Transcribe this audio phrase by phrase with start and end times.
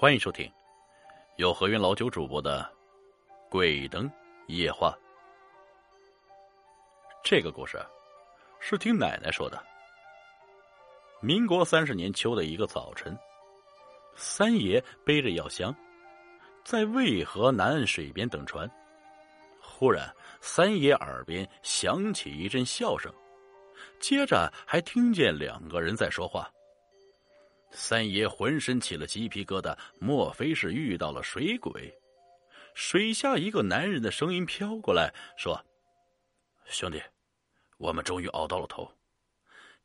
[0.00, 0.50] 欢迎收听
[1.36, 2.62] 由何云老九主播的
[3.50, 4.10] 《鬼灯
[4.46, 4.92] 夜话》。
[7.22, 7.78] 这个故事
[8.60, 9.62] 是听奶奶说的。
[11.20, 13.14] 民国三十年秋的一个早晨，
[14.16, 15.70] 三爷背着药箱，
[16.64, 18.66] 在渭河南岸水边等船。
[19.60, 23.12] 忽然，三爷耳边响起一阵笑声，
[23.98, 26.50] 接着还听见两个人在说话。
[27.72, 31.92] 三爷浑身起了鸡皮疙瘩，莫非是遇到了水鬼？
[32.74, 35.60] 水下一个男人的声音飘过来，说
[36.66, 37.02] ：“兄弟，
[37.78, 38.90] 我们终于熬到了头。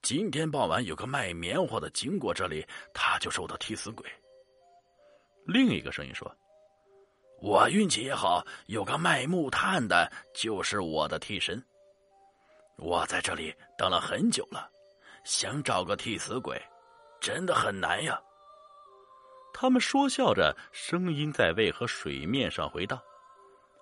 [0.02, 4.08] 今天傍晚有个卖棉花的经过这里，他就是我的替死鬼。”
[5.46, 6.36] 另一个声音说
[7.42, 11.64] ：“我运气也好，有个卖木炭的，就是我的替身。
[12.78, 14.70] 我在这里等了很久了，
[15.24, 16.60] 想找个替死鬼。”
[17.26, 18.22] 真的很难呀。
[19.52, 23.02] 他们说笑着，声音在渭河水面上回荡。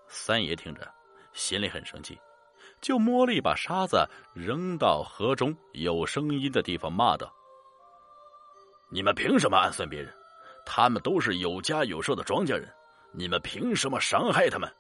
[0.08, 0.90] 三爷听着，
[1.34, 2.18] 心里很生气，
[2.80, 7.30] 就摸了一把沙子扔到河中有声音的地方，骂道
[8.90, 10.10] ：“你们凭什么暗算别人？
[10.66, 12.74] 他们都是有家有舍的庄稼人，
[13.12, 14.74] 你们凭什么伤害他们？”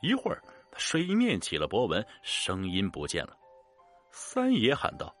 [0.00, 0.40] 一会儿，
[0.78, 3.36] 水面起了波纹，声音不见了。
[4.12, 5.14] 三爷喊道：“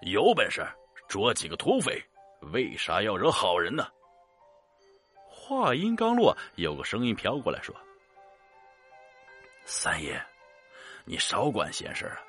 [0.00, 0.66] 有本事！”
[1.08, 2.04] 捉几个土匪，
[2.52, 3.88] 为啥要惹好人呢？
[5.30, 7.74] 话音刚落，有个声音飘过来说
[9.64, 10.22] ：“三爷，
[11.06, 12.20] 你少管闲事啊！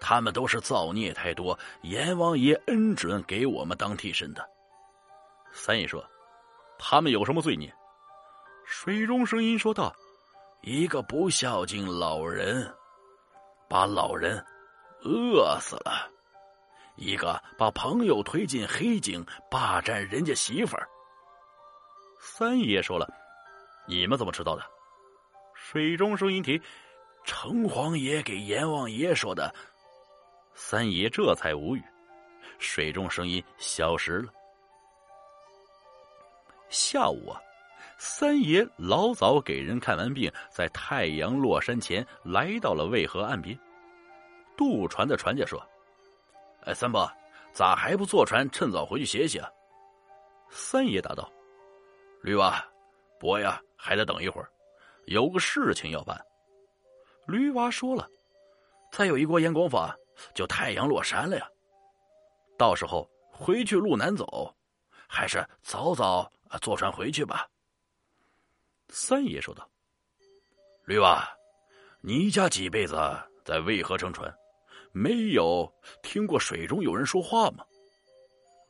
[0.00, 4.44] 他们都是造孽太多，阎王爷恩准给我们当替身的。”
[5.54, 6.04] 三爷说
[6.78, 7.72] ：“他们有什么罪孽？”
[8.66, 9.94] 水中声音说道
[10.62, 12.74] ：“一个不孝敬老人，
[13.68, 14.44] 把老人
[15.04, 16.10] 饿死了。”
[16.96, 20.88] 一个把朋友推进黑井，霸占人家媳妇儿。
[22.20, 23.06] 三爷说了
[23.86, 24.62] ：“你们怎么知道的？”
[25.54, 26.60] 水中声音提
[27.24, 29.54] ：“城隍爷给阎王爷说的。”
[30.54, 31.82] 三爷这才无语。
[32.58, 34.32] 水中声音消失了。
[36.70, 37.38] 下午啊，
[37.98, 43.58] 三爷老早给人看完病，在太阳落山前来到了渭河岸边。
[44.56, 45.62] 渡船的船家说。
[46.66, 47.08] 哎，三伯，
[47.52, 49.40] 咋还不坐船，趁早回去歇歇？
[50.50, 51.30] 三爷答道
[52.22, 52.60] ：“驴娃，
[53.20, 54.50] 伯呀，还得等一会儿，
[55.06, 56.20] 有个事情要办。”
[57.28, 58.08] 驴娃说了
[58.90, 59.96] ：“再有一锅烟光法，
[60.34, 61.48] 就太阳落山了呀。
[62.58, 64.52] 到时候回去路难走，
[65.06, 66.28] 还是早早
[66.60, 67.48] 坐船回去吧。”
[68.90, 69.68] 三爷说道
[70.84, 71.24] ：“驴娃，
[72.00, 72.96] 你家几辈子
[73.44, 74.32] 在渭河乘船？”
[74.98, 75.70] 没有
[76.02, 77.62] 听过水中有人说话吗？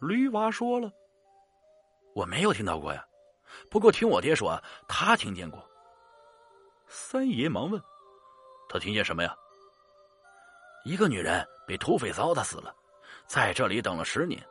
[0.01, 0.91] 驴娃说了
[2.17, 3.07] ：“我没有听到过呀，
[3.71, 5.65] 不过听我爹说，他听见过。”
[6.89, 7.81] 三爷忙问
[8.69, 9.37] ：“他听见什么呀？”
[10.85, 12.75] 一个女人被土匪糟蹋死了，
[13.29, 14.45] 在这里等了十年。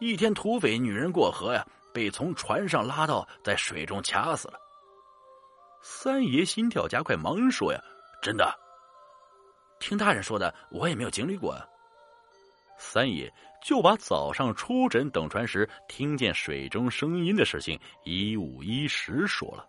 [0.00, 4.60] 一天，土匪女人过河呀，被从船上拉到，在水中掐死了。
[5.80, 7.82] 三爷心跳加快，忙说：“呀，
[8.20, 8.46] 真的。”
[9.78, 11.66] 听大人说的，我也没有经历过啊。
[12.76, 19.66] 三爷就把早上出诊等船时听见水中声音的事情一五一十说了。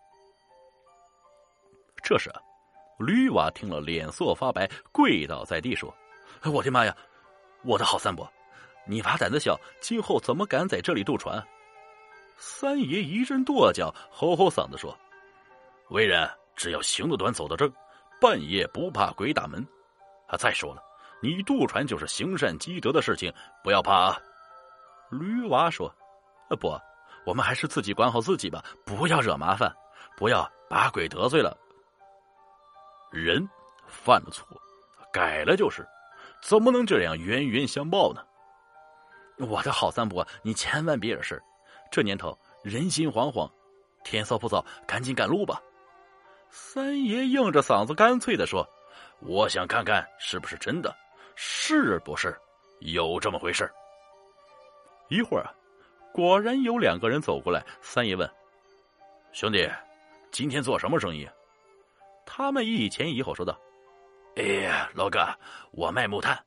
[2.03, 2.31] 这时，
[2.99, 5.93] 驴娃听了，脸色发白，跪倒在地说
[6.53, 6.95] ：“我的妈呀，
[7.63, 8.31] 我的好三伯，
[8.85, 11.43] 你娃胆子小，今后怎么敢在这里渡船？”
[12.37, 14.95] 三爷一阵跺脚，吼吼嗓子说
[15.89, 17.73] ：“为人只要行得端，走得正，
[18.21, 19.65] 半夜不怕鬼打门。”
[20.29, 20.83] 他再说了，
[21.23, 24.17] 你渡船就是行善积德的事情，不要怕啊。
[25.09, 25.91] 驴娃说
[26.51, 26.79] ：“呃，不，
[27.25, 29.75] 我们还是自己管好自己吧，不要惹麻烦，
[30.15, 31.57] 不要把鬼得罪了。
[33.11, 33.49] 人
[33.87, 34.45] 犯了错，
[35.11, 35.83] 改了就是，
[36.43, 38.23] 怎么能这样冤冤相报呢？
[39.47, 41.41] 我的好三伯，你千万别惹事
[41.91, 43.51] 这年头人心惶惶，
[44.03, 45.59] 天色不早，赶紧赶路吧。”
[46.51, 48.63] 三爷硬着嗓子干脆的说。
[49.21, 50.95] 我想看看是不是真的，
[51.35, 52.35] 是不是
[52.79, 53.69] 有这么回事
[55.09, 55.53] 一会儿啊，
[56.13, 57.65] 果然有两个人走过来。
[57.81, 58.29] 三爷问
[59.33, 59.69] ：“兄弟，
[60.31, 61.27] 今天做什么生意？”
[62.25, 63.59] 他们一前一后说道
[64.37, 65.19] ：“哎呀，老哥，
[65.71, 66.37] 我卖木炭，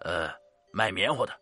[0.00, 0.30] 呃，
[0.72, 1.32] 卖棉花的。”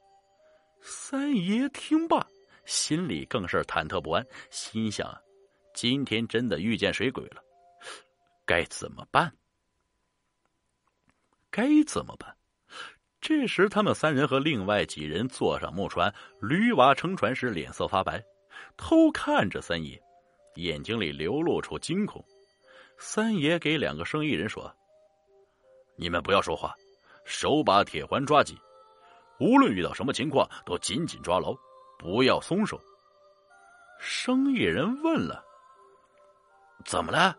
[0.80, 2.26] 三爷听罢，
[2.64, 5.14] 心里更是忐忑不安，心想：
[5.74, 7.42] 今天真的遇见水鬼了，
[8.46, 9.32] 该怎么办？
[11.52, 12.34] 该怎么办？
[13.20, 18.20] 这时，他们三人和另外几人坐上木船，驴娃乘船时脸色发白，
[18.76, 20.02] 偷看着三爷，
[20.56, 22.24] 眼睛里流露出惊恐。
[22.98, 24.74] 三爷给两个生意人说
[25.96, 26.74] ：“你们不要说话，
[27.24, 28.56] 手把铁环抓紧，
[29.38, 31.54] 无论遇到什么情况都紧紧抓牢，
[31.98, 32.80] 不要松手。”
[34.00, 35.44] 生意人问了
[36.84, 37.36] ：“怎么了？”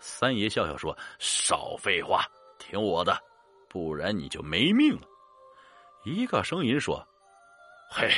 [0.00, 2.26] 三爷笑笑说：“少废话，
[2.62, 3.18] 听我的，
[3.68, 5.06] 不然你就没命了。”
[6.06, 7.04] 一个声音说
[7.90, 8.10] ：“嘿，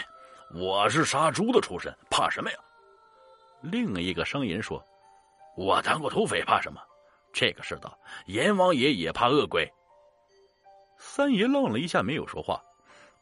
[0.55, 2.59] 我是杀猪的出身，怕什么呀？”
[3.63, 4.85] 另一个声音说
[5.57, 6.81] ：“我当过土匪，怕什么？
[7.33, 9.67] 这个世道，阎王爷也怕恶鬼。”
[10.99, 12.63] 三爷愣了一下，没有说话。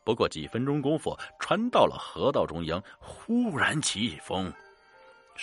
[0.05, 4.53] 不过几分钟功夫，船到了河道中央，忽然起风，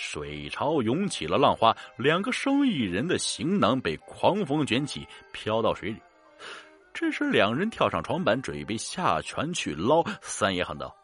[0.02, 6.00] 水潮涌起了浪花，两个生意人的行囊被狂风卷起，飘到水里。
[6.94, 10.02] 这时，两人跳上床板，准备下船去捞。
[10.22, 10.96] 三爷喊道：“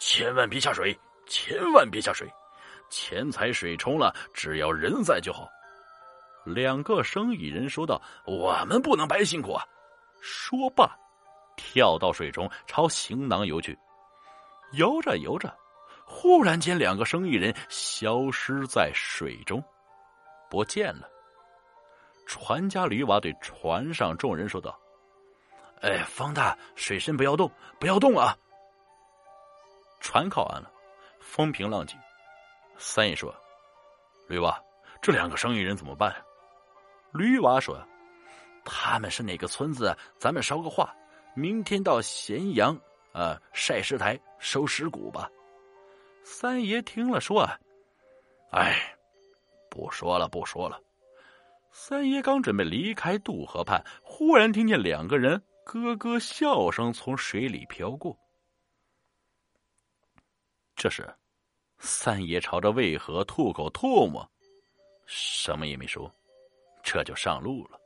[0.00, 0.98] 千万别下水，
[1.28, 2.28] 千万别下水！
[2.90, 5.48] 钱财水冲了，只要人在就好。”
[6.44, 9.64] 两个生意人说道：“我们不能白辛苦啊！”
[10.20, 10.90] 说罢，
[11.56, 13.78] 跳到水中，朝行囊游去。
[14.72, 15.56] 游着游着，
[16.12, 19.62] 忽然间，两个生意人消失在水中，
[20.50, 21.08] 不见了。
[22.26, 24.78] 船家吕瓦对船上众人说道。
[25.82, 28.36] 哎，方大，水深不要动，不要动啊！
[30.00, 30.70] 船靠岸了，
[31.20, 31.96] 风平浪静。
[32.76, 33.34] 三爷说
[34.28, 34.60] ：“吕娃，
[35.00, 36.14] 这两个生意人怎么办？”
[37.14, 37.80] 吕娃说
[38.64, 39.96] ：“他们是哪个村子？
[40.18, 40.92] 咱们捎个话，
[41.34, 42.76] 明天到咸阳
[43.12, 45.30] 啊晒石台收尸骨吧。”
[46.22, 47.48] 三爷听了说
[48.52, 48.96] ：“哎，
[49.68, 50.80] 不说了，不说了。”
[51.72, 55.42] 三爷刚准备离开渡河畔，忽然听见两个人。
[55.64, 58.18] 咯咯笑声从水里飘过。
[60.74, 61.08] 这时，
[61.78, 64.28] 三爷朝着渭河吐口唾沫，
[65.06, 66.12] 什么也没说，
[66.82, 67.78] 这就上路了。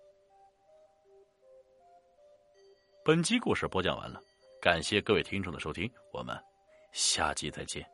[3.05, 4.19] 本集故事播讲完了，
[4.63, 6.35] 感谢各位听众的收听，我们
[6.93, 7.94] 下集再见。